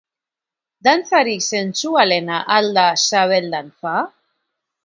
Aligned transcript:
Dantzarik 0.87 1.43
sentsualena 1.49 2.39
al 2.57 2.73
da 2.79 2.89
sabel 3.05 3.49
dantza? 3.57 3.95